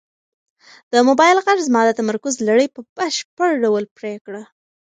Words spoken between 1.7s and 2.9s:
د تمرکز لړۍ په